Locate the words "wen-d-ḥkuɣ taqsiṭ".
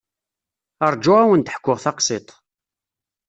1.29-2.29